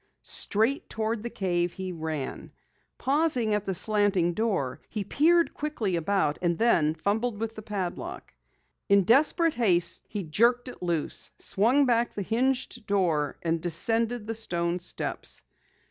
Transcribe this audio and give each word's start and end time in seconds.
Straight 0.23 0.89
toward 0.89 1.21
the 1.21 1.29
cave 1.29 1.73
he 1.73 1.91
ran. 1.91 2.51
Pausing 2.97 3.53
at 3.53 3.65
the 3.65 3.75
slanting 3.75 4.33
door, 4.33 4.81
he 4.89 5.03
peered 5.03 5.53
quickly 5.53 5.95
about, 5.95 6.39
and 6.41 6.57
then 6.57 6.95
fumbled 6.95 7.39
with 7.39 7.53
the 7.53 7.61
padlock. 7.61 8.33
In 8.89 9.03
desperate 9.03 9.53
haste 9.53 10.03
he 10.07 10.23
jerked 10.23 10.67
it 10.67 10.81
loose, 10.81 11.29
swung 11.37 11.85
back 11.85 12.15
the 12.15 12.23
hinged 12.23 12.87
door, 12.87 13.37
and 13.43 13.61
descended 13.61 14.25
the 14.25 14.33
stone 14.33 14.79
steps. 14.79 15.43